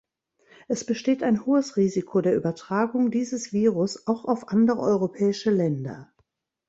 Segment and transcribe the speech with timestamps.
[0.67, 6.11] Es besteht ein hohes Risiko der Übertragung dieses Virus auch auf andere europäische Länder.